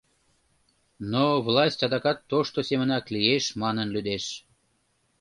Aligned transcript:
Но 1.11 1.23
власть 1.47 1.83
адакат 1.87 2.17
тошто 2.29 2.59
семынак 2.69 3.05
лиеш 3.13 3.45
манын 3.61 3.87
лӱдеш. 3.95 4.25